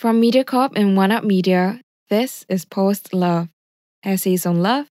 From 0.00 0.16
MediaCorp 0.22 0.72
and 0.76 0.96
One 0.96 1.12
Up 1.12 1.24
Media, 1.24 1.82
this 2.08 2.46
is 2.48 2.64
Post 2.64 3.12
Love, 3.12 3.50
essays 4.02 4.46
on 4.46 4.62
love, 4.62 4.86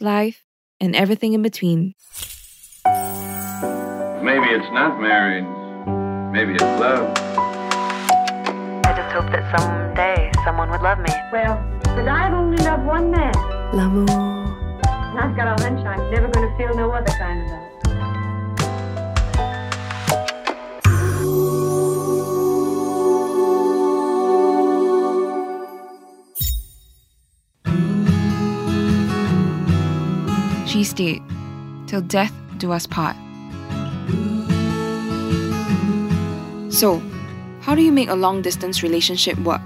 life, 0.00 0.42
and 0.80 0.96
everything 0.96 1.34
in 1.34 1.42
between. 1.42 1.92
Maybe 2.86 4.48
it's 4.56 4.72
not 4.72 4.98
marriage. 5.02 5.44
Maybe 6.32 6.54
it's 6.54 6.62
love. 6.80 7.12
I 8.88 8.94
just 8.96 9.12
hope 9.12 9.30
that 9.36 9.44
someday 9.54 10.32
someone 10.46 10.70
would 10.70 10.80
love 10.80 10.98
me. 10.98 11.12
Well, 11.30 11.62
but 11.84 12.08
I've 12.08 12.32
only 12.32 12.56
loved 12.64 12.86
one 12.86 13.10
man. 13.10 13.34
L'amour. 13.74 14.08
And 14.88 15.18
I've 15.18 15.36
got 15.36 15.60
a 15.60 15.62
hunch 15.62 15.84
I'm 15.84 16.10
never 16.10 16.28
going 16.28 16.50
to 16.50 16.56
feel 16.56 16.74
no 16.74 16.90
other 16.90 17.12
kind 17.18 17.42
of 17.42 17.48
love. 17.50 17.63
She 30.74 30.82
stayed, 30.82 31.22
till 31.86 32.00
death 32.00 32.32
do 32.58 32.72
us 32.72 32.84
part. 32.84 33.14
So, 36.68 37.00
how 37.60 37.76
do 37.76 37.82
you 37.82 37.92
make 37.92 38.08
a 38.08 38.16
long 38.16 38.42
distance 38.42 38.82
relationship 38.82 39.38
work? 39.38 39.62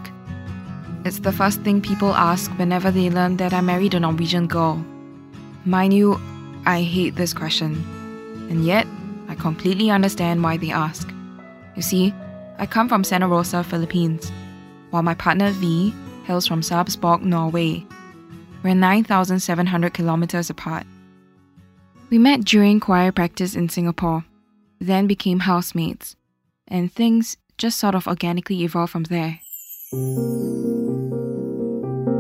It's 1.07 1.21
the 1.21 1.33
first 1.33 1.63
thing 1.63 1.81
people 1.81 2.13
ask 2.13 2.51
whenever 2.59 2.91
they 2.91 3.09
learn 3.09 3.39
that 3.39 3.55
I 3.55 3.63
married 3.63 3.95
a 3.95 4.01
Norwegian 4.01 4.49
girl. 4.49 4.85
Mind 5.65 5.95
you, 5.95 6.21
I 6.67 6.83
hate 6.83 7.17
this 7.17 7.33
question. 7.33 7.83
And 8.51 8.67
yet, 8.67 8.87
I 9.29 9.35
completely 9.35 9.89
understand 9.89 10.43
why 10.43 10.59
they 10.59 10.71
ask. 10.71 11.09
You 11.75 11.81
see, 11.81 12.13
I 12.59 12.67
come 12.67 12.87
from 12.87 13.03
Santa 13.03 13.29
Rosa, 13.29 13.65
Philippines, 13.65 14.31
while 14.91 15.03
my 15.03 15.15
partner 15.15 15.53
V 15.53 15.95
hails 16.25 16.47
from 16.47 16.61
Sarpsborg, 16.61 17.23
Norway. 17.23 17.87
We're 18.63 18.75
9,700 18.75 19.95
kilometers 19.95 20.51
apart. 20.51 20.85
We 22.11 22.17
met 22.17 22.45
during 22.45 22.81
choir 22.81 23.13
practice 23.13 23.55
in 23.55 23.69
Singapore, 23.69 24.25
then 24.81 25.07
became 25.07 25.41
housemates, 25.41 26.17
and 26.67 26.91
things 26.91 27.37
just 27.59 27.79
sort 27.79 27.95
of 27.95 28.07
organically 28.07 28.63
evolved 28.63 28.93
from 28.93 29.05
there. 29.05 29.41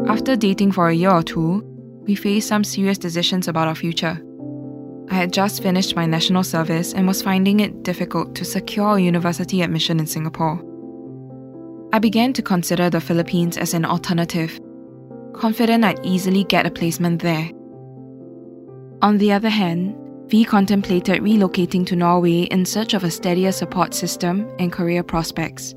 After 0.06 0.36
dating 0.36 0.72
for 0.72 0.88
a 0.88 0.94
year 0.94 1.10
or 1.10 1.22
two, 1.22 1.62
we 2.06 2.14
faced 2.14 2.48
some 2.48 2.64
serious 2.64 2.98
decisions 2.98 3.48
about 3.48 3.68
our 3.68 3.74
future. 3.74 4.20
I 5.10 5.14
had 5.14 5.32
just 5.32 5.62
finished 5.62 5.96
my 5.96 6.04
national 6.04 6.44
service 6.44 6.92
and 6.92 7.06
was 7.06 7.22
finding 7.22 7.60
it 7.60 7.82
difficult 7.82 8.34
to 8.34 8.44
secure 8.44 8.98
university 8.98 9.62
admission 9.62 10.00
in 10.00 10.06
Singapore. 10.06 10.62
I 11.94 11.98
began 11.98 12.34
to 12.34 12.42
consider 12.42 12.90
the 12.90 13.00
Philippines 13.00 13.56
as 13.56 13.72
an 13.72 13.86
alternative, 13.86 14.60
confident 15.32 15.84
I'd 15.84 16.04
easily 16.04 16.44
get 16.44 16.66
a 16.66 16.70
placement 16.70 17.22
there. 17.22 17.50
On 19.00 19.18
the 19.18 19.32
other 19.32 19.48
hand, 19.48 19.96
V 20.28 20.44
contemplated 20.44 21.22
relocating 21.22 21.86
to 21.86 21.94
Norway 21.94 22.42
in 22.42 22.64
search 22.64 22.94
of 22.94 23.04
a 23.04 23.10
steadier 23.10 23.52
support 23.52 23.94
system 23.94 24.48
and 24.58 24.72
career 24.72 25.04
prospects. 25.04 25.74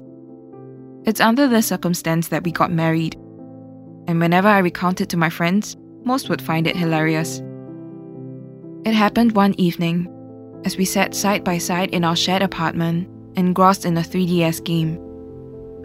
It's 1.05 1.21
under 1.21 1.47
this 1.47 1.67
circumstance 1.67 2.29
that 2.29 2.43
we 2.43 2.51
got 2.51 2.71
married, 2.71 3.15
and 4.07 4.19
whenever 4.19 4.47
I 4.47 4.57
recount 4.57 5.01
it 5.01 5.09
to 5.09 5.17
my 5.17 5.29
friends, 5.29 5.77
most 6.03 6.29
would 6.29 6.41
find 6.41 6.65
it 6.65 6.75
hilarious. 6.75 7.41
It 8.85 8.95
happened 8.95 9.33
one 9.33 9.53
evening, 9.59 10.07
as 10.65 10.75
we 10.75 10.85
sat 10.85 11.13
side 11.13 11.43
by 11.43 11.59
side 11.59 11.91
in 11.91 12.03
our 12.03 12.15
shared 12.15 12.41
apartment, 12.41 13.07
engrossed 13.37 13.85
in 13.85 13.97
a 13.97 14.01
3DS 14.01 14.63
game. 14.63 14.99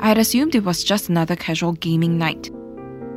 I 0.01 0.09
had 0.09 0.19
assumed 0.19 0.55
it 0.55 0.65
was 0.65 0.83
just 0.83 1.11
another 1.11 1.37
casual 1.37 1.73
gaming 1.73 2.17
night, 2.17 2.51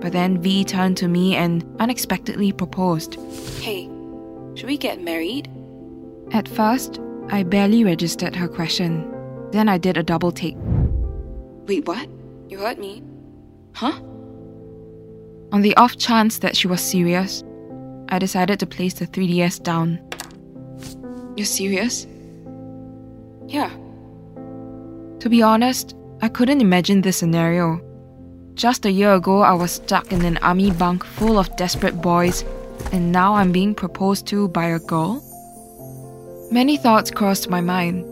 but 0.01 0.11
then 0.11 0.41
V 0.41 0.65
turned 0.65 0.97
to 0.97 1.07
me 1.07 1.35
and 1.35 1.65
unexpectedly 1.79 2.51
proposed 2.51 3.15
Hey, 3.61 3.89
should 4.59 4.67
we 4.67 4.77
get 4.77 5.01
married? 5.01 5.49
At 6.33 6.45
first, 6.45 6.99
I 7.29 7.43
barely 7.43 7.85
registered 7.85 8.35
her 8.35 8.49
question. 8.49 9.09
Then 9.53 9.69
I 9.69 9.77
did 9.77 9.95
a 9.95 10.03
double 10.03 10.33
take. 10.33 10.57
Wait, 11.65 11.87
what? 11.87 12.09
You 12.49 12.57
heard 12.57 12.77
me? 12.77 13.01
Huh? 13.73 14.01
On 15.53 15.61
the 15.61 15.73
off 15.77 15.97
chance 15.97 16.39
that 16.39 16.57
she 16.57 16.67
was 16.67 16.81
serious, 16.81 17.41
I 18.09 18.19
decided 18.19 18.59
to 18.59 18.65
place 18.65 18.95
the 18.95 19.07
3DS 19.07 19.63
down. 19.63 19.97
You're 21.37 21.45
serious? 21.45 22.05
Yeah. 23.47 23.69
To 25.19 25.29
be 25.29 25.41
honest, 25.41 25.95
I 26.21 26.27
couldn't 26.27 26.59
imagine 26.59 26.99
this 26.99 27.15
scenario. 27.15 27.79
Just 28.55 28.85
a 28.85 28.91
year 28.91 29.13
ago, 29.13 29.41
I 29.41 29.53
was 29.53 29.71
stuck 29.71 30.11
in 30.11 30.25
an 30.25 30.37
army 30.39 30.71
bunk 30.71 31.05
full 31.05 31.39
of 31.39 31.55
desperate 31.55 32.01
boys, 32.01 32.43
and 32.91 33.11
now 33.11 33.35
I'm 33.35 33.51
being 33.51 33.75
proposed 33.75 34.25
to 34.27 34.47
by 34.47 34.65
a 34.65 34.79
girl? 34.79 35.23
Many 36.51 36.77
thoughts 36.77 37.11
crossed 37.11 37.49
my 37.49 37.61
mind, 37.61 38.05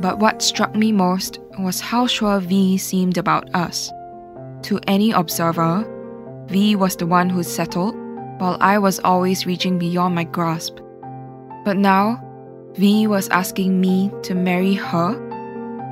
but 0.00 0.18
what 0.18 0.42
struck 0.42 0.74
me 0.74 0.92
most 0.92 1.38
was 1.58 1.80
how 1.80 2.06
sure 2.06 2.40
V 2.40 2.78
seemed 2.78 3.18
about 3.18 3.54
us. 3.54 3.90
To 4.62 4.80
any 4.86 5.12
observer, 5.12 5.84
V 6.48 6.76
was 6.76 6.96
the 6.96 7.06
one 7.06 7.30
who 7.30 7.42
settled, 7.42 7.94
while 8.40 8.56
I 8.60 8.78
was 8.78 9.00
always 9.00 9.46
reaching 9.46 9.78
beyond 9.78 10.14
my 10.14 10.24
grasp. 10.24 10.78
But 11.64 11.76
now, 11.76 12.20
V 12.74 13.06
was 13.06 13.28
asking 13.28 13.80
me 13.80 14.10
to 14.22 14.34
marry 14.34 14.74
her. 14.74 15.18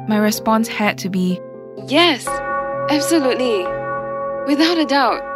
My 0.09 0.17
response 0.19 0.69
had 0.69 0.99
to 0.99 1.09
be, 1.09 1.41
Yes, 1.87 2.27
absolutely, 2.91 3.65
without 4.47 4.79
a 4.79 4.85
doubt. 4.85 5.32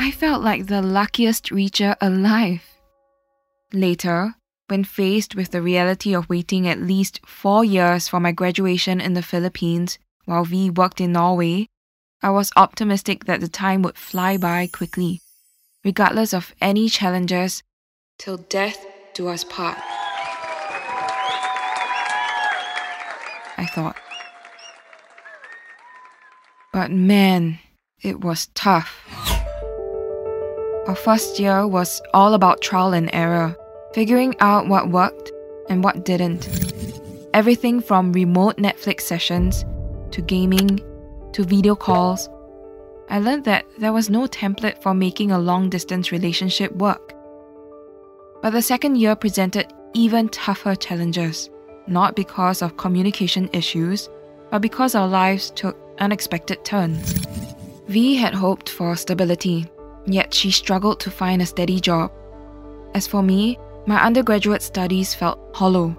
I 0.00 0.12
felt 0.12 0.42
like 0.42 0.66
the 0.66 0.80
luckiest 0.80 1.46
reacher 1.46 1.96
alive. 2.00 2.62
Later, 3.72 4.36
when 4.68 4.84
faced 4.84 5.34
with 5.34 5.50
the 5.50 5.60
reality 5.60 6.14
of 6.14 6.28
waiting 6.28 6.68
at 6.68 6.78
least 6.78 7.20
four 7.26 7.64
years 7.64 8.06
for 8.06 8.20
my 8.20 8.30
graduation 8.30 9.00
in 9.00 9.14
the 9.14 9.22
Philippines 9.22 9.98
while 10.24 10.44
V 10.44 10.70
worked 10.70 11.00
in 11.00 11.12
Norway, 11.12 11.68
I 12.22 12.30
was 12.30 12.52
optimistic 12.54 13.24
that 13.24 13.40
the 13.40 13.48
time 13.48 13.82
would 13.82 13.96
fly 13.96 14.36
by 14.36 14.68
quickly, 14.68 15.20
regardless 15.84 16.32
of 16.32 16.54
any 16.60 16.88
challenges, 16.88 17.64
till 18.18 18.36
death 18.36 18.86
do 19.14 19.26
us 19.26 19.42
part. 19.42 19.78
I 23.56 23.66
thought. 23.74 23.96
But 26.72 26.92
man, 26.92 27.58
it 28.00 28.20
was 28.20 28.46
tough. 28.54 29.17
Our 30.88 30.94
first 30.94 31.38
year 31.38 31.66
was 31.66 32.00
all 32.14 32.32
about 32.32 32.62
trial 32.62 32.94
and 32.94 33.10
error, 33.12 33.54
figuring 33.92 34.34
out 34.40 34.68
what 34.68 34.88
worked 34.88 35.30
and 35.68 35.84
what 35.84 36.06
didn't. 36.06 36.48
Everything 37.34 37.82
from 37.82 38.10
remote 38.14 38.56
Netflix 38.56 39.02
sessions 39.02 39.66
to 40.12 40.22
gaming 40.22 40.80
to 41.34 41.44
video 41.44 41.76
calls. 41.76 42.30
I 43.10 43.18
learned 43.18 43.44
that 43.44 43.66
there 43.76 43.92
was 43.92 44.08
no 44.08 44.26
template 44.28 44.80
for 44.82 44.94
making 44.94 45.30
a 45.30 45.38
long 45.38 45.68
distance 45.68 46.10
relationship 46.10 46.72
work. 46.76 47.12
But 48.40 48.52
the 48.52 48.62
second 48.62 48.96
year 48.96 49.14
presented 49.14 49.70
even 49.92 50.30
tougher 50.30 50.74
challenges, 50.74 51.50
not 51.86 52.16
because 52.16 52.62
of 52.62 52.78
communication 52.78 53.50
issues, 53.52 54.08
but 54.50 54.62
because 54.62 54.94
our 54.94 55.06
lives 55.06 55.50
took 55.50 55.76
unexpected 55.98 56.64
turns. 56.64 57.12
V 57.88 58.14
had 58.14 58.32
hoped 58.32 58.70
for 58.70 58.96
stability, 58.96 59.66
yet 60.14 60.32
she 60.32 60.50
struggled 60.50 61.00
to 61.00 61.10
find 61.10 61.42
a 61.42 61.46
steady 61.46 61.80
job. 61.80 62.10
As 62.94 63.06
for 63.06 63.22
me, 63.22 63.58
my 63.86 64.02
undergraduate 64.02 64.62
studies 64.62 65.14
felt 65.14 65.38
hollow. 65.54 65.96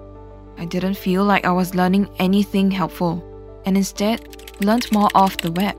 I 0.58 0.64
didn't 0.64 0.96
feel 0.96 1.24
like 1.24 1.44
I 1.44 1.52
was 1.52 1.74
learning 1.74 2.08
anything 2.18 2.70
helpful, 2.70 3.24
and 3.64 3.76
instead 3.76 4.20
learned 4.62 4.90
more 4.92 5.08
off 5.14 5.36
the 5.38 5.52
web. 5.52 5.76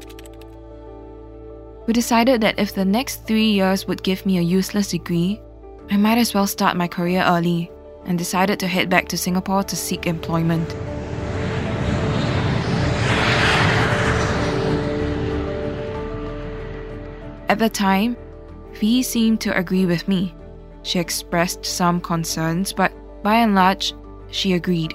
We 1.88 1.94
decided 1.94 2.42
that 2.42 2.60
if 2.60 2.74
the 2.74 2.86
next 2.86 3.26
three 3.28 3.52
years 3.52 3.88
would 3.88 4.04
give 4.04 4.26
me 4.26 4.38
a 4.38 4.42
useless 4.42 4.90
degree, 4.90 5.42
I 5.90 5.98
might 5.98 6.18
as 6.18 6.34
well 6.34 6.48
start 6.48 6.78
my 6.78 6.88
career 6.88 7.24
early, 7.24 7.72
and 8.06 8.18
decided 8.18 8.60
to 8.60 8.68
head 8.68 8.90
back 8.90 9.08
to 9.10 9.18
Singapore 9.18 9.64
to 9.64 9.76
seek 9.76 10.08
employment. 10.08 10.76
At 17.52 17.60
the 17.60 17.70
time, 17.70 18.16
V 18.76 19.04
seemed 19.04 19.42
to 19.42 19.58
agree 19.58 19.86
with 19.86 20.08
me. 20.08 20.34
She 20.84 21.00
expressed 21.00 21.66
some 21.66 22.00
concerns, 22.00 22.72
but 22.72 22.94
by 23.24 23.36
and 23.36 23.54
large, 23.54 23.94
she 24.30 24.54
agreed. 24.54 24.94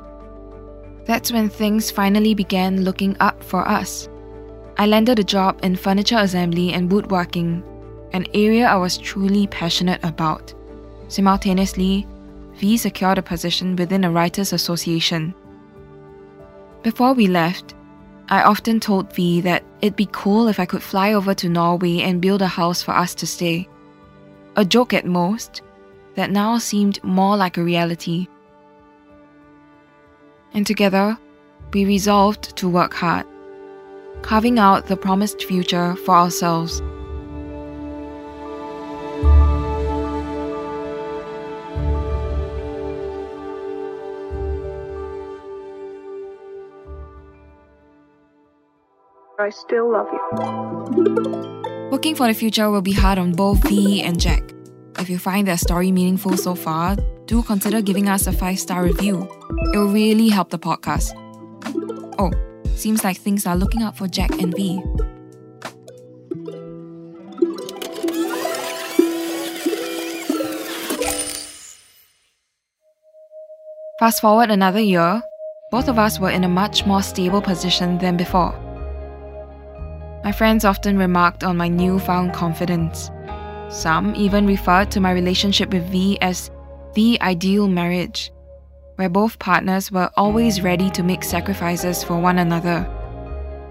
That's 1.04 1.30
when 1.30 1.50
things 1.50 1.90
finally 1.90 2.32
began 2.32 2.82
looking 2.82 3.14
up 3.20 3.44
for 3.44 3.68
us. 3.68 4.08
I 4.78 4.86
landed 4.86 5.18
a 5.18 5.22
job 5.22 5.60
in 5.62 5.76
furniture 5.76 6.16
assembly 6.16 6.72
and 6.72 6.90
woodworking, 6.90 7.62
an 8.14 8.24
area 8.32 8.66
I 8.66 8.76
was 8.76 8.96
truly 8.96 9.46
passionate 9.48 10.02
about. 10.02 10.54
Simultaneously, 11.08 12.06
V 12.54 12.78
secured 12.78 13.18
a 13.18 13.22
position 13.22 13.76
within 13.76 14.02
a 14.02 14.10
writers' 14.10 14.54
association. 14.54 15.34
Before 16.82 17.12
we 17.12 17.26
left, 17.26 17.74
I 18.28 18.43
often 18.43 18.81
told 18.81 19.12
V 19.14 19.40
that 19.43 19.62
it'd 19.81 19.94
be 19.94 20.08
cool 20.11 20.49
if 20.49 20.58
I 20.58 20.67
could 20.67 20.82
fly 20.82 21.12
over 21.12 21.32
to 21.34 21.49
Norway 21.49 22.00
and 22.00 22.20
build 22.20 22.43
a 22.43 22.49
house 22.49 22.82
for 22.82 22.93
us 22.93 23.14
to 23.17 23.26
stay. 23.26 23.69
A 24.56 24.64
joke 24.64 24.93
at 24.93 25.06
most, 25.06 25.62
that 26.17 26.31
now 26.31 26.58
seemed 26.58 27.02
more 27.05 27.37
like 27.37 27.56
a 27.56 27.62
reality. 27.62 28.26
And 30.55 30.67
together, 30.67 31.17
we 31.73 31.84
resolved 31.84 32.56
to 32.56 32.69
work 32.69 32.94
hard, 32.94 33.26
carving 34.23 34.58
out 34.58 34.87
the 34.87 34.96
promised 34.96 35.44
future 35.44 35.94
for 35.94 36.14
ourselves. 36.17 36.82
I 49.46 49.50
still 49.50 49.93
love 49.93 50.08
you. 50.10 50.19
Working 51.93 52.16
for 52.16 52.26
the 52.26 52.34
future 52.34 52.69
will 52.69 52.82
be 52.82 52.90
hard 52.93 53.16
on 53.16 53.31
both 53.31 53.62
V 53.69 54.02
and 54.02 54.19
Jack. 54.19 54.43
If 54.98 55.08
you 55.08 55.19
find 55.19 55.46
their 55.46 55.56
story 55.56 55.93
meaningful 55.93 56.37
so 56.37 56.56
far, 56.56 56.96
do 57.26 57.44
consider 57.44 57.81
giving 57.81 58.08
us 58.08 58.26
a 58.26 58.32
5 58.32 58.58
star 58.58 58.82
review. 58.82 59.28
It 59.72 59.78
will 59.78 59.93
really 59.93 60.31
help 60.31 60.50
the 60.50 60.58
podcast. 60.58 61.14
Oh, 62.19 62.32
seems 62.75 63.04
like 63.04 63.19
things 63.19 63.46
are 63.46 63.54
looking 63.54 63.84
up 63.84 63.96
for 63.96 64.08
Jack 64.08 64.32
and 64.43 64.52
V. 64.52 64.82
Fast 74.00 74.20
forward 74.20 74.50
another 74.50 74.81
year, 74.81 75.22
both 75.70 75.87
of 75.87 76.00
us 76.00 76.19
were 76.19 76.31
in 76.31 76.42
a 76.42 76.49
much 76.49 76.84
more 76.84 77.00
stable 77.00 77.40
position 77.40 77.99
than 77.99 78.16
before. 78.16 78.65
My 80.26 80.32
friends 80.32 80.64
often 80.64 80.99
remarked 80.99 81.44
on 81.44 81.56
my 81.56 81.69
newfound 81.69 82.32
confidence. 82.32 83.12
Some 83.69 84.12
even 84.17 84.44
referred 84.44 84.90
to 84.90 85.00
my 85.00 85.12
relationship 85.12 85.73
with 85.73 85.88
V 85.88 86.19
as 86.20 86.50
the 86.94 87.17
ideal 87.20 87.69
marriage, 87.69 88.32
where 88.96 89.08
both 89.08 89.38
partners 89.38 89.93
were 89.93 90.11
always 90.17 90.62
ready 90.62 90.90
to 90.90 91.05
make 91.05 91.23
sacrifices 91.23 92.02
for 92.02 92.20
one 92.20 92.40
another. 92.40 92.90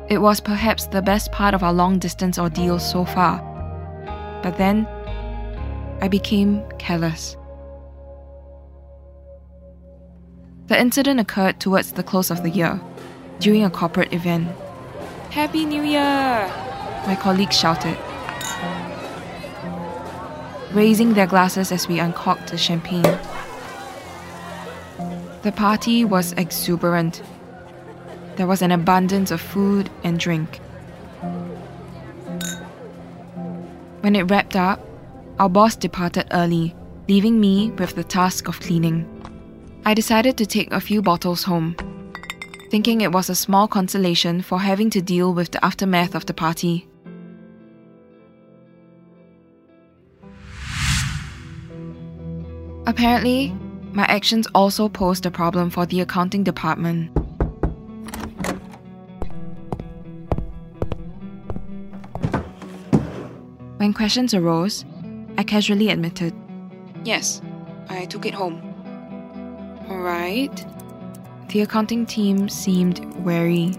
It 0.08 0.20
was 0.20 0.40
perhaps 0.40 0.88
the 0.88 1.02
best 1.02 1.30
part 1.34 1.54
of 1.54 1.62
our 1.62 1.74
long 1.74 2.00
distance 2.00 2.40
ordeal 2.40 2.80
so 2.80 3.04
far. 3.04 3.40
But 4.42 4.58
then, 4.58 4.88
I 6.00 6.08
became 6.08 6.64
careless. 6.80 7.36
The 10.68 10.80
incident 10.80 11.20
occurred 11.20 11.60
towards 11.60 11.92
the 11.92 12.04
close 12.04 12.32
of 12.32 12.44
the 12.44 12.50
year, 12.50 12.80
during 13.40 13.66
a 13.66 13.70
corporate 13.70 14.14
event. 14.14 14.48
Happy 15.32 15.66
New 15.66 15.84
Year! 15.84 16.52
My 17.06 17.16
colleagues 17.16 17.58
shouted, 17.58 17.98
raising 20.74 21.14
their 21.14 21.28
glasses 21.28 21.72
as 21.72 21.88
we 21.88 22.00
uncorked 22.00 22.48
the 22.52 22.58
champagne. 22.58 23.04
The 25.44 25.52
party 25.52 26.04
was 26.04 26.32
exuberant. 26.34 27.22
There 28.36 28.48
was 28.48 28.62
an 28.62 28.72
abundance 28.72 29.32
of 29.32 29.40
food 29.42 29.90
and 30.04 30.20
drink. 30.20 30.58
When 34.02 34.16
it 34.16 34.24
wrapped 34.24 34.56
up, 34.56 34.80
our 35.40 35.50
boss 35.50 35.76
departed 35.76 36.28
early, 36.32 36.76
leaving 37.08 37.40
me 37.40 37.72
with 37.72 37.96
the 37.96 38.04
task 38.04 38.48
of 38.48 38.60
cleaning. 38.60 39.06
I 39.86 39.94
decided 39.94 40.38
to 40.38 40.46
take 40.46 40.72
a 40.72 40.80
few 40.82 41.02
bottles 41.02 41.44
home, 41.44 41.76
thinking 42.76 43.00
it 43.00 43.14
was 43.14 43.30
a 43.30 43.36
small 43.36 43.70
consolation 43.70 44.42
for 44.42 44.60
having 44.60 44.90
to 44.90 45.02
deal 45.02 45.34
with 45.34 45.50
the 45.52 45.64
aftermath 45.64 46.14
of 46.14 46.26
the 46.26 46.34
party. 46.34 46.86
Apparently, 52.86 53.56
my 53.94 54.04
actions 54.08 54.46
also 54.54 54.90
posed 54.90 55.26
a 55.26 55.32
problem 55.32 55.70
for 55.70 55.86
the 55.86 56.02
accounting 56.02 56.44
department. 56.44 57.10
When 63.78 63.94
questions 63.94 64.34
arose, 64.34 64.84
I 65.38 65.44
casually 65.44 65.92
admitted, 65.92 66.34
Yes, 67.06 67.42
I 67.88 68.04
took 68.04 68.26
it 68.26 68.34
home. 68.34 68.60
Alright. 69.90 70.75
The 71.56 71.62
accounting 71.62 72.06
team 72.06 72.50
seemed 72.50 73.00
wary, 73.24 73.72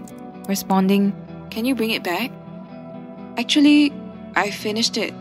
responding, 0.49 1.13
Can 1.51 1.63
you 1.63 1.75
bring 1.75 1.91
it 1.91 2.01
back? 2.01 2.31
Actually, 3.37 3.93
I 4.35 4.49
finished 4.49 4.97
it. 4.97 5.13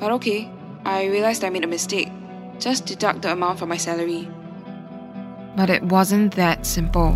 But 0.00 0.10
okay, 0.18 0.50
I 0.84 1.06
realized 1.06 1.44
I 1.44 1.50
made 1.50 1.62
a 1.62 1.68
mistake. 1.68 2.10
Just 2.58 2.84
deduct 2.84 3.22
the 3.22 3.30
amount 3.30 3.60
from 3.60 3.68
my 3.68 3.76
salary. 3.76 4.28
But 5.54 5.70
it 5.70 5.84
wasn't 5.84 6.34
that 6.34 6.66
simple. 6.66 7.12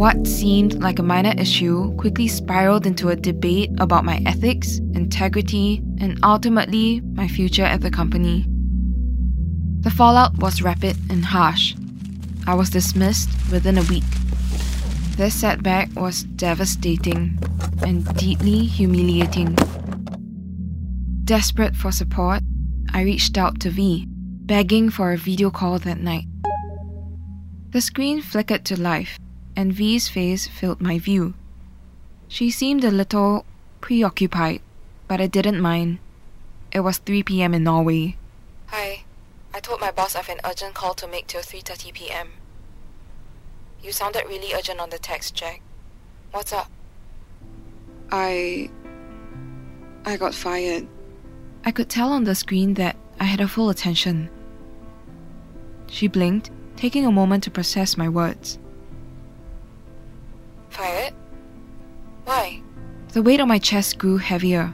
What 0.00 0.26
seemed 0.26 0.82
like 0.82 0.98
a 0.98 1.02
minor 1.02 1.34
issue 1.36 1.94
quickly 1.96 2.28
spiraled 2.28 2.86
into 2.86 3.10
a 3.10 3.16
debate 3.16 3.70
about 3.80 4.06
my 4.06 4.22
ethics, 4.24 4.78
integrity, 4.94 5.82
and 6.00 6.18
ultimately 6.22 7.02
my 7.02 7.28
future 7.28 7.64
at 7.64 7.82
the 7.82 7.90
company. 7.90 8.46
The 9.80 9.90
fallout 9.90 10.38
was 10.38 10.62
rapid 10.62 10.96
and 11.10 11.22
harsh. 11.22 11.74
I 12.46 12.54
was 12.54 12.70
dismissed 12.70 13.28
within 13.50 13.78
a 13.78 13.82
week. 13.82 14.04
This 15.16 15.34
setback 15.34 15.90
was 15.94 16.24
devastating 16.24 17.38
and 17.82 18.04
deeply 18.16 18.64
humiliating. 18.64 19.56
Desperate 21.24 21.76
for 21.76 21.92
support, 21.92 22.42
I 22.92 23.02
reached 23.02 23.38
out 23.38 23.60
to 23.60 23.70
V, 23.70 24.06
begging 24.08 24.90
for 24.90 25.12
a 25.12 25.16
video 25.16 25.50
call 25.50 25.78
that 25.78 26.00
night. 26.00 26.24
The 27.70 27.80
screen 27.80 28.20
flickered 28.20 28.64
to 28.66 28.80
life, 28.80 29.18
and 29.54 29.72
V's 29.72 30.08
face 30.08 30.48
filled 30.48 30.80
my 30.80 30.98
view. 30.98 31.34
She 32.28 32.50
seemed 32.50 32.84
a 32.84 32.90
little 32.90 33.46
preoccupied, 33.80 34.60
but 35.06 35.20
I 35.20 35.26
didn't 35.26 35.60
mind. 35.60 35.98
It 36.72 36.80
was 36.80 36.98
3 36.98 37.22
p.m. 37.22 37.54
in 37.54 37.64
Norway. 37.64 38.16
Hi. 39.52 39.58
I 39.58 39.60
told 39.60 39.80
my 39.80 39.90
boss 39.90 40.14
I 40.14 40.18
have 40.18 40.28
an 40.28 40.40
urgent 40.44 40.74
call 40.74 40.94
to 40.94 41.06
make 41.06 41.26
till 41.26 41.42
3:30 41.42 41.92
p.m. 41.94 42.28
You 43.82 43.92
sounded 43.92 44.24
really 44.28 44.54
urgent 44.54 44.80
on 44.80 44.90
the 44.90 44.98
text, 44.98 45.34
Jack. 45.34 45.60
What's 46.32 46.52
up? 46.52 46.70
I 48.10 48.70
I 50.04 50.16
got 50.16 50.34
fired. 50.34 50.88
I 51.64 51.70
could 51.70 51.88
tell 51.88 52.12
on 52.12 52.24
the 52.24 52.34
screen 52.34 52.74
that 52.74 52.96
I 53.20 53.24
had 53.24 53.40
her 53.40 53.46
full 53.48 53.70
attention. 53.70 54.30
She 55.88 56.08
blinked, 56.08 56.50
taking 56.76 57.06
a 57.06 57.12
moment 57.12 57.44
to 57.44 57.50
process 57.50 57.96
my 57.96 58.08
words. 58.08 58.58
Fired? 60.70 61.14
Why? 62.24 62.62
The 63.12 63.22
weight 63.22 63.40
on 63.40 63.48
my 63.48 63.58
chest 63.58 63.98
grew 63.98 64.16
heavier. 64.16 64.72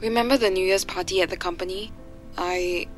Remember 0.00 0.36
the 0.36 0.50
New 0.50 0.66
Year's 0.66 0.84
party 0.84 1.22
at 1.22 1.30
the 1.30 1.36
company? 1.36 1.92
I. 2.36 2.88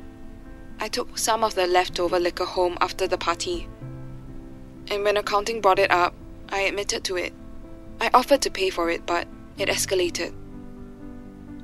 I 0.79 0.87
took 0.87 1.17
some 1.17 1.43
of 1.43 1.55
the 1.55 1.67
leftover 1.67 2.19
liquor 2.19 2.45
home 2.45 2.77
after 2.81 3.07
the 3.07 3.17
party. 3.17 3.67
And 4.89 5.03
when 5.03 5.17
accounting 5.17 5.61
brought 5.61 5.79
it 5.79 5.91
up, 5.91 6.13
I 6.49 6.61
admitted 6.61 7.03
to 7.05 7.17
it. 7.17 7.33
I 7.99 8.09
offered 8.13 8.41
to 8.43 8.51
pay 8.51 8.69
for 8.69 8.89
it, 8.89 9.05
but 9.05 9.27
it 9.57 9.69
escalated. 9.69 10.33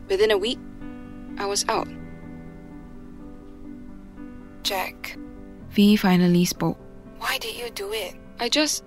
Within 0.10 0.32
a 0.32 0.38
week, 0.38 0.60
I 1.38 1.46
was 1.46 1.66
out. 1.70 1.88
Jack. 4.64 5.18
V 5.72 5.96
finally 5.96 6.46
spoke. 6.46 6.78
Why 7.20 7.38
did 7.38 7.56
you 7.56 7.70
do 7.70 7.92
it? 7.94 8.16
I 8.40 8.50
just. 8.50 8.84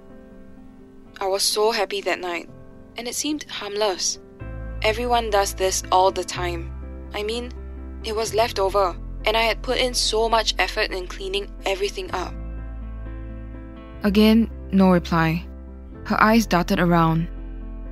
I 1.20 1.26
was 1.26 1.42
so 1.42 1.70
happy 1.70 2.00
that 2.02 2.20
night, 2.20 2.48
and 2.96 3.08
it 3.08 3.14
seemed 3.14 3.44
harmless. 3.44 4.18
Everyone 4.82 5.30
does 5.30 5.54
this 5.54 5.82
all 5.90 6.10
the 6.10 6.24
time. 6.24 6.70
I 7.14 7.22
mean, 7.22 7.52
it 8.04 8.14
was 8.14 8.34
left 8.34 8.58
over, 8.58 8.96
and 9.26 9.36
I 9.36 9.42
had 9.42 9.62
put 9.62 9.78
in 9.78 9.92
so 9.92 10.28
much 10.28 10.54
effort 10.58 10.92
in 10.92 11.06
cleaning 11.06 11.50
everything 11.66 12.10
up. 12.12 12.32
Again, 14.04 14.50
no 14.70 14.90
reply. 14.90 15.44
Her 16.04 16.22
eyes 16.22 16.46
darted 16.46 16.78
around. 16.78 17.28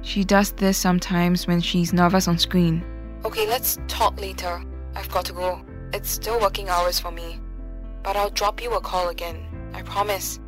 She 0.03 0.23
does 0.23 0.53
this 0.53 0.79
sometimes 0.79 1.47
when 1.47 1.61
she's 1.61 1.93
nervous 1.93 2.29
on 2.29 2.39
screen. 2.39 2.85
Okay, 3.25 3.47
let's 3.49 3.79
talk 3.89 4.21
later. 4.21 4.63
I've 4.95 5.11
got 5.11 5.25
to 5.27 5.33
go. 5.33 5.65
It's 5.93 6.11
still 6.11 6.39
working 6.41 6.69
hours 6.69 7.01
for 7.01 7.11
me. 7.11 7.41
But 8.03 8.17
I'll 8.17 8.31
drop 8.31 8.63
you 8.63 8.73
a 8.75 8.81
call 8.81 9.09
again. 9.09 9.45
I 9.73 9.83
promise. 9.83 10.39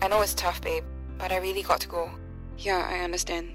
I 0.00 0.08
know 0.08 0.20
it's 0.22 0.34
tough, 0.34 0.60
babe, 0.60 0.84
but 1.18 1.30
I 1.30 1.38
really 1.38 1.62
got 1.62 1.80
to 1.80 1.88
go. 1.88 2.10
Yeah, 2.58 2.84
I 2.90 3.04
understand. 3.04 3.54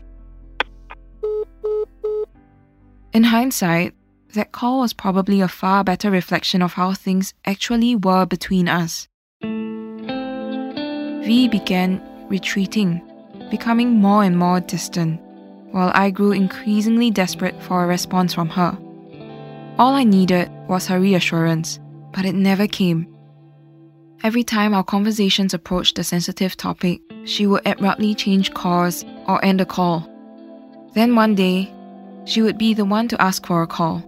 In 3.11 3.23
hindsight, 3.23 3.95
that 4.37 4.51
call 4.51 4.79
was 4.79 4.93
probably 4.93 5.41
a 5.41 5.47
far 5.47 5.83
better 5.83 6.09
reflection 6.09 6.61
of 6.61 6.73
how 6.73 6.93
things 6.93 7.33
actually 7.45 7.95
were 7.95 8.25
between 8.25 8.67
us. 8.67 9.07
V 11.27 11.47
began 11.49 12.01
retreating 12.29 13.01
becoming 13.49 13.95
more 13.95 14.23
and 14.23 14.37
more 14.37 14.59
distant, 14.59 15.19
while 15.71 15.91
I 15.93 16.09
grew 16.09 16.31
increasingly 16.31 17.11
desperate 17.11 17.61
for 17.63 17.83
a 17.83 17.87
response 17.87 18.33
from 18.33 18.49
her. 18.49 18.77
All 19.77 19.93
I 19.93 20.03
needed 20.03 20.49
was 20.67 20.87
her 20.87 20.99
reassurance, 20.99 21.79
but 22.13 22.25
it 22.25 22.35
never 22.35 22.67
came. 22.67 23.07
Every 24.23 24.43
time 24.43 24.73
our 24.73 24.83
conversations 24.83 25.53
approached 25.53 25.99
a 25.99 26.03
sensitive 26.03 26.57
topic, 26.57 27.01
she 27.25 27.45
would 27.45 27.65
abruptly 27.65 28.15
change 28.15 28.53
course 28.53 29.05
or 29.27 29.43
end 29.45 29.61
a 29.61 29.65
call. 29.65 30.09
Then 30.93 31.15
one 31.15 31.35
day, 31.35 31.71
she 32.25 32.41
would 32.41 32.57
be 32.57 32.73
the 32.73 32.85
one 32.85 33.07
to 33.09 33.21
ask 33.21 33.45
for 33.45 33.61
a 33.61 33.67
call, 33.67 34.03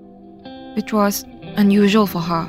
which 0.76 0.94
was 0.94 1.26
unusual 1.56 2.08
for 2.08 2.20
her. 2.20 2.48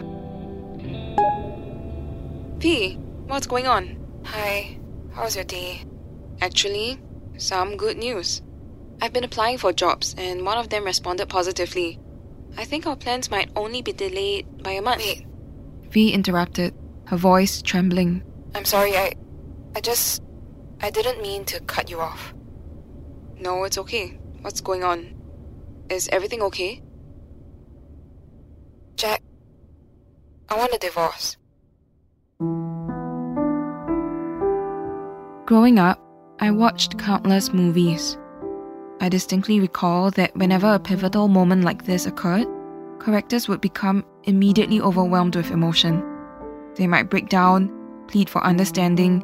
P, 2.59 2.95
what's 3.27 3.47
going 3.47 3.67
on? 3.67 3.97
Hi, 4.25 4.79
how's 5.15 5.35
your 5.35 5.45
day? 5.45 5.83
Actually, 6.41 6.99
some 7.37 7.77
good 7.77 7.97
news. 7.97 8.43
I've 9.00 9.12
been 9.12 9.25
applying 9.25 9.59
for 9.59 9.73
jobs 9.73 10.15
and 10.19 10.45
one 10.45 10.59
of 10.59 10.69
them 10.69 10.85
responded 10.85 11.29
positively. 11.29 11.99
I 12.57 12.65
think 12.65 12.87
our 12.87 12.97
plans 12.97 13.31
might 13.31 13.50
only 13.57 13.81
be 13.81 13.93
delayed 13.93 14.62
by 14.62 14.73
a 14.73 14.83
month. 14.83 15.03
Wait. 15.03 15.27
V 15.91 16.12
interrupted, 16.12 16.75
her 17.07 17.17
voice 17.17 17.62
trembling. 17.62 18.23
I'm 18.55 18.65
sorry, 18.65 18.97
I. 18.97 19.15
I 19.75 19.81
just. 19.81 20.23
I 20.81 20.91
didn't 20.91 21.23
mean 21.23 21.45
to 21.47 21.61
cut 21.61 21.91
you 21.91 22.00
off. 22.00 22.35
No, 23.39 23.65
it's 23.65 23.79
okay. 23.79 24.19
What's 24.43 24.61
going 24.61 24.85
on? 24.85 25.15
Is 25.89 26.09
everything 26.12 26.43
okay? 26.43 26.83
Jack, 29.00 29.23
I 30.50 30.59
want 30.59 30.75
a 30.75 30.78
divorce. 30.78 31.38
Growing 35.47 35.78
up, 35.78 35.99
I 36.38 36.50
watched 36.50 36.99
countless 36.99 37.50
movies. 37.54 38.19
I 39.00 39.09
distinctly 39.09 39.59
recall 39.59 40.11
that 40.11 40.37
whenever 40.37 40.75
a 40.75 40.78
pivotal 40.78 41.28
moment 41.28 41.64
like 41.64 41.87
this 41.87 42.04
occurred, 42.04 42.47
characters 43.02 43.49
would 43.49 43.62
become 43.62 44.04
immediately 44.25 44.83
overwhelmed 44.83 45.35
with 45.35 45.50
emotion. 45.50 46.04
They 46.75 46.87
might 46.87 47.09
break 47.09 47.30
down, 47.30 47.73
plead 48.07 48.28
for 48.28 48.45
understanding, 48.45 49.23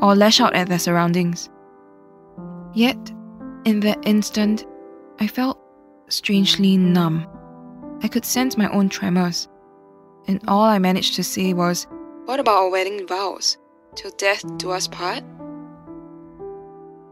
or 0.00 0.16
lash 0.16 0.40
out 0.40 0.56
at 0.56 0.68
their 0.68 0.80
surroundings. 0.80 1.48
Yet, 2.74 3.12
in 3.64 3.78
that 3.78 4.00
instant, 4.02 4.66
I 5.20 5.28
felt 5.28 5.56
strangely 6.08 6.76
numb. 6.76 7.28
I 8.02 8.08
could 8.08 8.24
sense 8.24 8.56
my 8.56 8.68
own 8.70 8.88
tremors, 8.88 9.48
and 10.26 10.40
all 10.46 10.64
I 10.64 10.78
managed 10.78 11.14
to 11.14 11.24
say 11.24 11.52
was, 11.52 11.86
What 12.26 12.40
about 12.40 12.58
our 12.58 12.70
wedding 12.70 13.06
vows? 13.06 13.58
Till 13.94 14.10
death 14.12 14.44
do 14.58 14.70
us 14.70 14.86
part? 14.86 15.24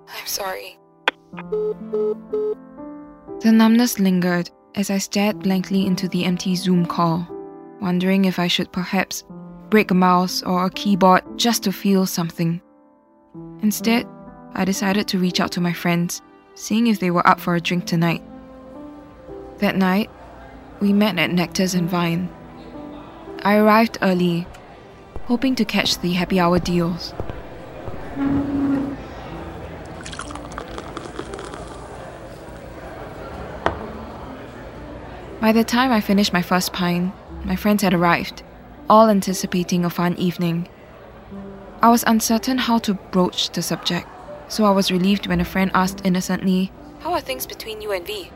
I'm 0.09 0.27
sorry. 0.27 0.79
The 3.41 3.53
numbness 3.53 3.99
lingered 3.99 4.51
as 4.75 4.91
I 4.91 4.99
stared 4.99 5.41
blankly 5.41 5.87
into 5.87 6.09
the 6.09 6.25
empty 6.25 6.55
Zoom 6.55 6.87
call, 6.87 7.27
wondering 7.81 8.25
if 8.25 8.39
I 8.39 8.47
should 8.47 8.71
perhaps 8.73 9.25
break 9.71 9.91
a 9.91 9.95
mouse 9.95 10.43
or 10.43 10.65
a 10.65 10.71
keyboard 10.71 11.23
just 11.37 11.65
to 11.65 11.73
feel 11.73 12.07
something. 12.07 12.61
Instead, 13.63 14.07
I 14.55 14.65
decided 14.65 15.09
to 15.09 15.19
reach 15.19 15.41
out 15.41 15.53
to 15.53 15.61
my 15.61 15.73
friends, 15.73 16.23
seeing 16.55 16.87
if 16.87 17.01
they 17.01 17.11
were 17.11 17.27
up 17.27 17.41
for 17.41 17.57
a 17.57 17.61
drink 17.61 17.87
tonight. 17.87 18.23
That 19.59 19.77
night, 19.77 20.11
we 20.81 20.93
met 20.93 21.19
at 21.19 21.31
Nectar's 21.31 21.75
and 21.75 21.89
Vine. 21.89 22.29
I 23.43 23.57
arrived 23.57 23.99
early, 24.03 24.47
hoping 25.25 25.55
to 25.57 25.65
catch 25.65 25.99
the 25.99 26.13
happy 26.13 26.39
hour 26.39 26.59
deals. 26.59 27.15
By 35.41 35.53
the 35.53 35.65
time 35.65 35.93
I 35.93 36.01
finished 36.01 36.33
my 36.33 36.43
first 36.43 36.73
pint, 36.73 37.13
my 37.45 37.57
friends 37.57 37.83
had 37.83 37.95
arrived, 37.95 38.43
all 38.91 39.09
anticipating 39.09 39.85
a 39.85 39.91
fun 39.91 40.17
evening. 40.17 40.69
I 41.81 41.91
was 41.91 42.05
uncertain 42.07 42.59
how 42.59 42.79
to 42.79 42.95
broach 42.95 43.51
the 43.51 43.63
subject, 43.63 44.09
so 44.49 44.65
I 44.65 44.71
was 44.73 44.91
relieved 44.91 45.27
when 45.27 45.41
a 45.41 45.45
friend 45.45 45.71
asked 45.73 46.05
innocently, 46.05 46.73
How 47.01 47.13
are 47.13 47.21
things 47.21 47.47
between 47.47 47.81
you 47.81 47.93
and 47.93 48.05
V? 48.07 48.31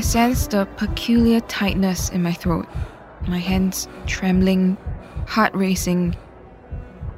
I 0.00 0.02
sensed 0.02 0.54
a 0.54 0.64
peculiar 0.64 1.40
tightness 1.40 2.08
in 2.08 2.22
my 2.22 2.32
throat, 2.32 2.66
my 3.28 3.36
hands 3.36 3.86
trembling, 4.06 4.78
heart 5.26 5.54
racing. 5.54 6.16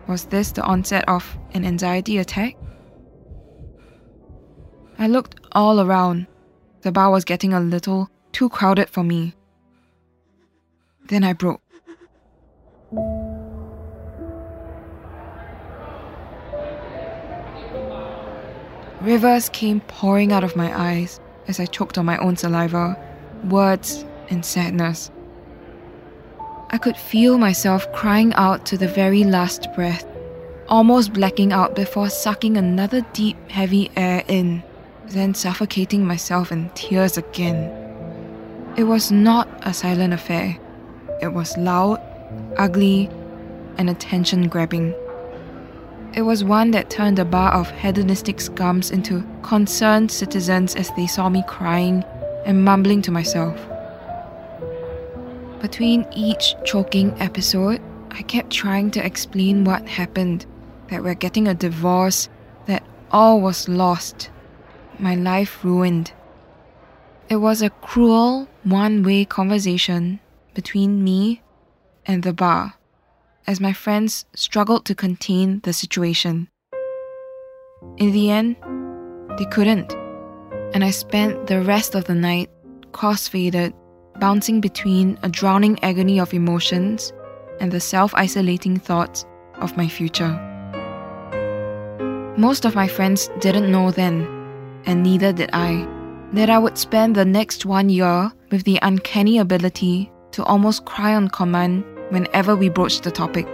Was 0.09 0.25
this 0.25 0.51
the 0.51 0.65
onset 0.65 1.05
of 1.09 1.39
an 1.55 1.65
anxiety 1.65 2.19
attack? 2.19 2.57
I 4.99 5.07
looked 5.07 5.37
all 5.53 5.81
around. 5.81 6.27
The 6.81 6.91
bar 6.91 7.13
was 7.13 7.25
getting 7.25 7.53
a 7.53 7.61
little 7.61 8.11
too 8.33 8.49
crowded 8.49 8.89
for 8.89 9.05
me. 9.05 9.37
Then 11.07 11.23
I 11.23 11.35
broke. 11.35 11.63
Rivers 19.01 19.49
came 19.51 19.79
pouring 19.83 20.33
out 20.33 20.43
of 20.43 20.57
my 20.57 20.77
eyes 20.77 21.21
as 21.49 21.61
I 21.61 21.67
choked 21.67 21.99
on 21.99 22.07
my 22.07 22.17
own 22.19 22.37
saliva, 22.37 22.97
words, 23.45 24.05
and 24.29 24.45
sadness. 24.45 25.11
I 26.71 26.79
could 26.79 26.97
feel 26.97 27.37
myself 27.39 27.91
crying 27.93 28.33
out 28.35 28.65
to 28.67 28.79
the 28.79 28.89
very 28.89 29.25
last 29.25 29.69
breath, 29.75 30.07
almost 30.69 31.13
blacking 31.13 31.53
out 31.53 31.75
before 31.75 32.09
sucking 32.09 32.57
another 32.57 33.03
deep, 33.13 33.37
heavy 33.51 33.91
air 33.97 34.25
in, 34.27 34.63
then 35.09 35.35
suffocating 35.35 36.07
myself 36.07 36.51
in 36.51 36.71
tears 36.71 37.19
again. 37.19 37.79
It 38.77 38.85
was 38.85 39.13
not 39.13 39.49
a 39.63 39.75
silent 39.75 40.15
affair. 40.15 40.59
It 41.21 41.35
was 41.35 41.57
loud, 41.59 42.01
ugly, 42.57 43.11
and 43.77 43.91
attention 43.91 44.49
grabbing. 44.49 44.95
It 46.15 46.23
was 46.23 46.45
one 46.45 46.73
that 46.73 46.91
turned 46.91 47.19
a 47.19 47.25
bar 47.25 47.55
of 47.55 47.71
hedonistic 47.71 48.37
scums 48.37 48.93
into 48.93 49.25
concerned 49.43 50.11
citizens 50.11 50.75
as 50.77 50.91
they 50.91 51.07
saw 51.07 51.31
me 51.31 51.43
crying 51.47 52.05
and 52.45 52.63
mumbling 52.63 53.01
to 53.03 53.11
myself. 53.11 53.59
Between 55.63 56.07
each 56.15 56.55
choking 56.67 57.15
episode, 57.19 57.81
I 58.11 58.21
kept 58.23 58.51
trying 58.51 58.91
to 58.91 59.05
explain 59.05 59.65
what 59.65 59.89
happened 59.89 60.45
that 60.91 61.03
we're 61.03 61.15
getting 61.15 61.49
a 61.49 61.55
divorce, 61.55 62.29
that 62.67 62.83
all 63.11 63.41
was 63.41 63.67
lost, 63.67 64.29
my 64.99 65.15
life 65.15 65.65
ruined. 65.65 66.13
It 67.31 67.37
was 67.37 67.63
a 67.63 67.71
cruel, 67.71 68.49
one 68.65 69.03
way 69.03 69.25
conversation 69.25 70.21
between 70.53 71.03
me 71.03 71.41
and 72.05 72.23
the 72.23 72.35
bar 72.35 72.75
as 73.47 73.61
my 73.61 73.73
friends 73.73 74.25
struggled 74.35 74.85
to 74.87 74.95
contain 74.95 75.61
the 75.65 75.73
situation. 75.73 76.49
In 77.99 78.13
the 78.13 78.31
end, 78.31 78.57
they 79.39 79.45
couldn't, 79.47 79.93
and 80.75 80.85
I 80.85 80.91
spent 80.91 81.47
the 81.47 81.61
rest 81.61 81.95
of 81.95 82.05
the 82.05 82.15
night 82.15 82.51
cross-faded, 82.93 83.75
bouncing 84.21 84.61
between 84.61 85.19
a 85.23 85.29
drowning 85.29 85.83
agony 85.83 86.21
of 86.21 86.35
emotions 86.35 87.13
and 87.61 87.73
the 87.73 87.81
self-isolating 87.81 88.79
thoughts 88.79 89.25
of 89.61 89.77
my 89.77 89.89
future. 89.89 90.39
Most 92.37 92.65
of 92.65 92.75
my 92.75 92.89
friends 92.89 93.31
didn't 93.41 93.71
know 93.71 93.91
then, 93.91 94.27
and 94.87 95.03
neither 95.03 95.33
did 95.33 95.51
I, 95.53 95.87
that 96.33 96.51
I 96.51 96.59
would 96.59 96.79
spend 96.79 97.15
the 97.15 97.25
next 97.25 97.67
one 97.67 97.89
year 97.89 98.33
with 98.51 98.65
the 98.65 98.79
uncanny 98.83 99.39
ability 99.39 100.11
to 100.33 100.45
almost 100.45 100.85
cry 100.85 101.15
on 101.15 101.29
command 101.29 101.85
whenever 102.11 102.57
we 102.57 102.69
broached 102.69 103.03
the 103.03 103.11
topic. 103.11 103.47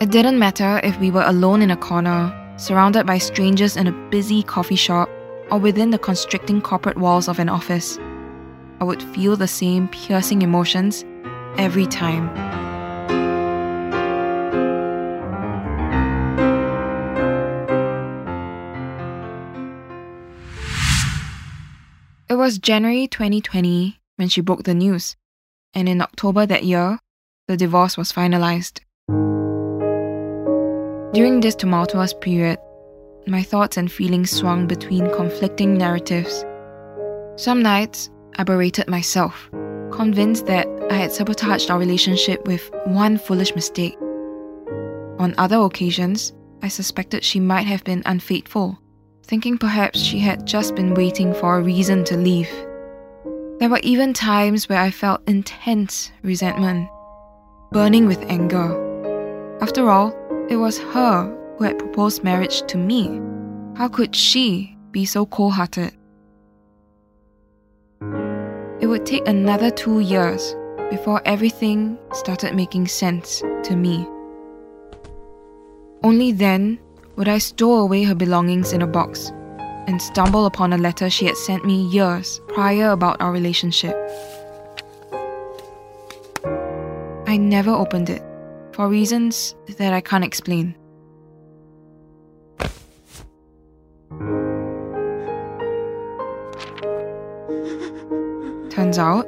It 0.00 0.10
didn't 0.10 0.38
matter 0.38 0.80
if 0.82 0.98
we 0.98 1.10
were 1.10 1.24
alone 1.24 1.62
in 1.62 1.70
a 1.70 1.76
corner, 1.76 2.32
surrounded 2.56 3.06
by 3.06 3.18
strangers 3.18 3.76
in 3.76 3.86
a 3.86 4.08
busy 4.10 4.42
coffee 4.42 4.76
shop, 4.76 5.08
or 5.50 5.58
within 5.58 5.90
the 5.90 5.98
constricting 5.98 6.60
corporate 6.60 6.98
walls 6.98 7.28
of 7.28 7.38
an 7.38 7.48
office. 7.48 7.98
I 8.80 8.84
would 8.84 9.02
feel 9.02 9.36
the 9.36 9.48
same 9.48 9.88
piercing 9.88 10.42
emotions 10.42 11.04
every 11.58 11.86
time. 11.86 12.28
It 22.28 22.34
was 22.36 22.58
January 22.58 23.06
2020 23.06 24.00
when 24.16 24.28
she 24.28 24.40
broke 24.40 24.64
the 24.64 24.74
news, 24.74 25.14
and 25.72 25.88
in 25.88 26.00
October 26.00 26.46
that 26.46 26.64
year, 26.64 26.98
the 27.48 27.56
divorce 27.56 27.96
was 27.96 28.12
finalized. 28.12 28.80
During 31.12 31.40
this 31.40 31.54
tumultuous 31.54 32.14
period, 32.14 32.58
my 33.26 33.42
thoughts 33.42 33.76
and 33.76 33.90
feelings 33.90 34.30
swung 34.30 34.66
between 34.66 35.12
conflicting 35.14 35.74
narratives. 35.74 36.44
Some 37.36 37.62
nights, 37.62 38.10
I 38.36 38.44
berated 38.44 38.88
myself, 38.88 39.48
convinced 39.92 40.46
that 40.46 40.66
I 40.90 40.94
had 40.94 41.12
sabotaged 41.12 41.70
our 41.70 41.78
relationship 41.78 42.46
with 42.46 42.70
one 42.86 43.18
foolish 43.18 43.54
mistake. 43.54 43.96
On 45.18 45.34
other 45.38 45.58
occasions, 45.58 46.32
I 46.62 46.68
suspected 46.68 47.22
she 47.24 47.40
might 47.40 47.66
have 47.66 47.84
been 47.84 48.02
unfaithful, 48.06 48.78
thinking 49.22 49.58
perhaps 49.58 50.00
she 50.00 50.18
had 50.18 50.46
just 50.46 50.74
been 50.74 50.94
waiting 50.94 51.34
for 51.34 51.58
a 51.58 51.62
reason 51.62 52.04
to 52.04 52.16
leave. 52.16 52.50
There 53.58 53.68
were 53.68 53.80
even 53.82 54.12
times 54.12 54.68
where 54.68 54.80
I 54.80 54.90
felt 54.90 55.28
intense 55.28 56.10
resentment, 56.22 56.88
burning 57.74 58.06
with 58.06 58.22
anger. 58.30 58.70
After 59.60 59.90
all, 59.90 60.14
it 60.48 60.54
was 60.54 60.78
her 60.78 61.24
who 61.58 61.64
had 61.64 61.76
proposed 61.76 62.22
marriage 62.22 62.62
to 62.68 62.78
me. 62.78 63.20
How 63.76 63.88
could 63.88 64.14
she 64.14 64.76
be 64.92 65.04
so 65.04 65.26
cold 65.26 65.54
hearted? 65.54 65.92
It 68.80 68.86
would 68.86 69.04
take 69.04 69.26
another 69.26 69.72
two 69.72 69.98
years 69.98 70.54
before 70.88 71.20
everything 71.24 71.98
started 72.12 72.54
making 72.54 72.86
sense 72.86 73.42
to 73.64 73.74
me. 73.74 74.06
Only 76.04 76.30
then 76.30 76.78
would 77.16 77.28
I 77.28 77.38
stow 77.38 77.80
away 77.80 78.04
her 78.04 78.14
belongings 78.14 78.72
in 78.72 78.82
a 78.82 78.86
box 78.86 79.32
and 79.88 80.00
stumble 80.00 80.46
upon 80.46 80.72
a 80.72 80.78
letter 80.78 81.10
she 81.10 81.26
had 81.26 81.36
sent 81.36 81.64
me 81.64 81.86
years 81.86 82.40
prior 82.46 82.90
about 82.90 83.20
our 83.20 83.32
relationship. 83.32 83.96
I 87.34 87.36
never 87.36 87.72
opened 87.72 88.10
it 88.10 88.22
for 88.70 88.88
reasons 88.88 89.56
that 89.78 89.92
I 89.92 90.00
can't 90.00 90.22
explain. 90.22 90.76
Turns 98.70 99.00
out, 99.00 99.26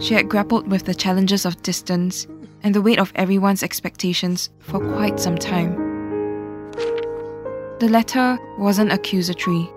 she 0.00 0.14
had 0.14 0.28
grappled 0.28 0.66
with 0.66 0.86
the 0.86 0.96
challenges 0.96 1.46
of 1.46 1.62
distance 1.62 2.26
and 2.64 2.74
the 2.74 2.82
weight 2.82 2.98
of 2.98 3.12
everyone's 3.14 3.62
expectations 3.62 4.50
for 4.58 4.80
quite 4.80 5.20
some 5.20 5.38
time. 5.38 5.76
The 7.78 7.88
letter 7.88 8.36
wasn't 8.58 8.90
accusatory. 8.90 9.70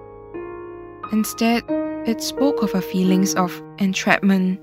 Instead, 1.11 1.63
it 2.07 2.23
spoke 2.23 2.63
of 2.63 2.71
her 2.71 2.81
feelings 2.81 3.35
of 3.35 3.61
entrapment 3.77 4.59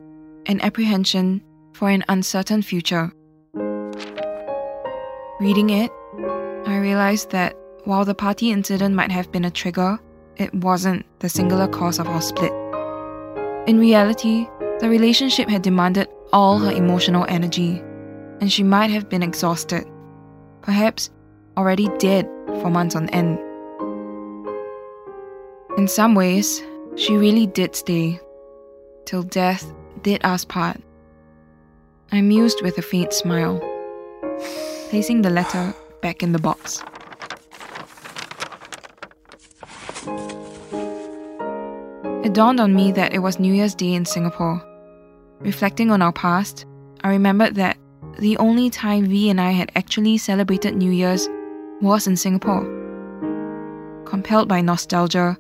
and 0.47 0.61
apprehension 0.65 1.43
for 1.75 1.91
an 1.91 2.05
uncertain 2.09 2.63
future. 2.63 3.13
Reading 5.41 5.71
it, 5.71 5.91
I 6.67 6.79
realized 6.79 7.31
that 7.31 7.57
while 7.85 8.05
the 8.05 8.15
party 8.15 8.51
incident 8.51 8.95
might 8.95 9.11
have 9.11 9.31
been 9.31 9.45
a 9.45 9.51
trigger, 9.51 9.99
it 10.37 10.55
wasn't 10.55 11.05
the 11.19 11.29
singular 11.29 11.69
cause 11.69 11.99
of 11.99 12.09
our 12.09 12.23
split. 12.23 12.53
In 13.69 13.79
reality, 13.79 14.47
the 14.81 14.89
relationship 14.89 15.49
had 15.49 15.63
demanded 15.63 16.09
all 16.33 16.59
her 16.59 16.71
emotional 16.71 17.27
energy, 17.29 17.83
and 18.41 18.51
she 18.51 18.63
might 18.63 18.91
have 18.91 19.09
been 19.09 19.23
exhausted, 19.23 19.87
perhaps 20.63 21.11
already 21.57 21.89
dead 21.99 22.29
for 22.61 22.71
months 22.71 22.97
on 22.97 23.09
end. 23.11 23.39
In 25.77 25.89
some 25.89 26.15
ways, 26.15 26.63
she 26.97 27.17
really 27.17 27.47
did 27.47 27.75
stay, 27.75 28.21
till 29.05 29.25
death 29.25 29.73
did 30.03 30.25
us 30.25 30.45
part. 30.45 30.81
I 32.13 32.21
mused 32.21 32.63
with 32.63 32.79
a 32.79 32.83
faint 32.83 33.13
smile, 33.13 33.59
placing 34.91 35.23
the 35.23 35.31
letter 35.31 35.75
back 36.01 36.23
in 36.23 36.33
the 36.33 36.39
box. 36.39 36.83
It 42.25 42.33
dawned 42.33 42.61
on 42.61 42.75
me 42.75 42.93
that 42.93 43.13
it 43.13 43.19
was 43.19 43.39
New 43.39 43.53
Year's 43.53 43.75
Day 43.75 43.95
in 43.95 44.05
Singapore. 44.05 44.63
Reflecting 45.41 45.91
on 45.91 46.03
our 46.03 46.13
past, 46.13 46.67
I 47.03 47.11
remembered 47.11 47.55
that 47.57 47.77
the 48.19 48.37
only 48.39 48.71
time 48.71 49.07
V 49.07 49.29
and 49.29 49.41
I 49.41 49.51
had 49.51 49.73
actually 49.75 50.19
celebrated 50.19 50.77
New 50.77 50.91
Year's 50.91 51.29
was 51.81 52.07
in 52.07 52.17
Singapore. 52.17 52.65
Compelled 54.07 54.49
by 54.49 54.61
nostalgia, 54.61 55.37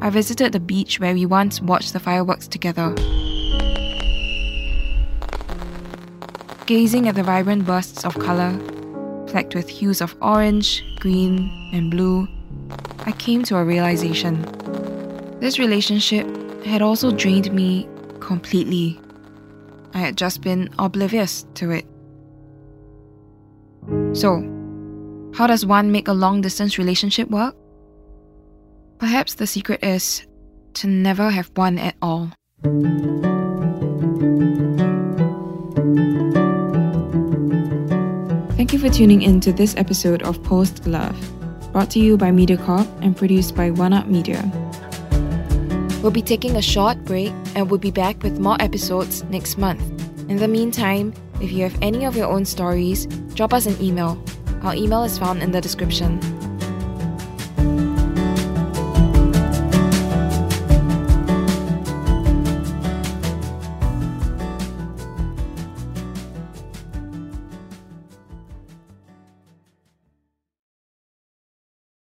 I 0.00 0.10
visited 0.10 0.52
the 0.52 0.60
beach 0.60 1.00
where 1.00 1.14
we 1.14 1.26
once 1.26 1.60
watched 1.60 1.92
the 1.92 2.00
fireworks 2.00 2.46
together. 2.46 2.94
Gazing 6.66 7.06
at 7.06 7.14
the 7.14 7.22
vibrant 7.22 7.64
bursts 7.64 8.04
of 8.04 8.18
colour, 8.18 8.58
flecked 9.28 9.54
with 9.54 9.68
hues 9.68 10.00
of 10.00 10.16
orange, 10.20 10.84
green, 10.98 11.48
and 11.72 11.92
blue, 11.92 12.26
I 13.06 13.12
came 13.12 13.44
to 13.44 13.56
a 13.56 13.64
realization. 13.64 14.42
This 15.38 15.60
relationship 15.60 16.26
had 16.64 16.82
also 16.82 17.12
drained 17.12 17.52
me 17.52 17.88
completely. 18.18 19.00
I 19.94 19.98
had 19.98 20.16
just 20.16 20.40
been 20.40 20.68
oblivious 20.76 21.46
to 21.54 21.70
it. 21.70 21.86
So, 24.12 24.40
how 25.34 25.46
does 25.46 25.64
one 25.64 25.92
make 25.92 26.08
a 26.08 26.12
long 26.12 26.40
distance 26.40 26.78
relationship 26.78 27.30
work? 27.30 27.54
Perhaps 28.98 29.34
the 29.34 29.46
secret 29.46 29.84
is 29.84 30.26
to 30.74 30.88
never 30.88 31.30
have 31.30 31.48
one 31.54 31.78
at 31.78 31.94
all. 32.02 32.32
Thank 38.56 38.72
you 38.72 38.78
for 38.78 38.88
tuning 38.88 39.20
in 39.20 39.38
to 39.40 39.52
this 39.52 39.76
episode 39.76 40.22
of 40.22 40.42
Post 40.42 40.86
Love, 40.86 41.14
brought 41.72 41.90
to 41.90 41.98
you 41.98 42.16
by 42.16 42.30
MediaCorp 42.30 42.88
and 43.02 43.14
produced 43.14 43.54
by 43.54 43.70
One 43.70 43.92
Up 43.92 44.06
Media. 44.06 44.40
We'll 46.00 46.10
be 46.10 46.22
taking 46.22 46.56
a 46.56 46.62
short 46.62 47.04
break 47.04 47.34
and 47.54 47.68
we'll 47.68 47.78
be 47.78 47.90
back 47.90 48.22
with 48.22 48.38
more 48.38 48.56
episodes 48.58 49.24
next 49.24 49.58
month. 49.58 49.82
In 50.30 50.38
the 50.38 50.48
meantime, 50.48 51.12
if 51.42 51.52
you 51.52 51.64
have 51.64 51.76
any 51.82 52.06
of 52.06 52.16
your 52.16 52.28
own 52.28 52.46
stories, 52.46 53.04
drop 53.34 53.52
us 53.52 53.66
an 53.66 53.76
email. 53.78 54.18
Our 54.62 54.74
email 54.74 55.04
is 55.04 55.18
found 55.18 55.42
in 55.42 55.50
the 55.50 55.60
description. 55.60 56.18